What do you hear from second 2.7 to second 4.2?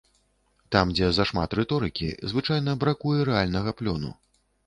бракуе рэальнага плёну.